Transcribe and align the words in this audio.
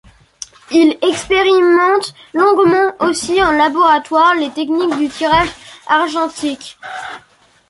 Il 0.71 0.97
expérimente 1.07 2.15
longuement 2.33 2.91
aussi 3.01 3.39
en 3.43 3.51
laboratoire 3.51 4.33
les 4.33 4.49
techniques 4.49 4.97
du 4.97 5.09
tirage 5.09 5.51
argentique. 5.85 6.79